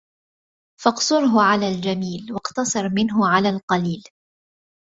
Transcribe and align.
فَاقْصُرْهُ 0.83 1.41
عَلَى 1.43 1.67
الْجَمِيلِ 1.67 2.33
وَاقْتَصِرْ 2.33 2.89
مِنْهُ 2.89 3.27
عَلَى 3.29 3.49
الْقَلِيلِ 3.49 4.03